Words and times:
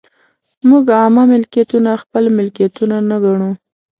موږ 0.69 0.83
عامه 0.99 1.23
ملکیتونه 1.33 1.91
خپل 2.03 2.23
ملکیتونه 2.37 2.97
نه 3.09 3.17
ګڼو. 3.23 3.49